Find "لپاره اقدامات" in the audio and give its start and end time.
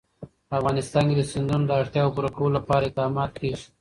2.57-3.31